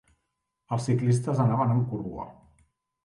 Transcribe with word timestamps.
Els 0.77 0.87
ciclistes 0.89 1.43
anaven 1.45 1.75
en 1.77 1.85
corrua. 1.93 2.27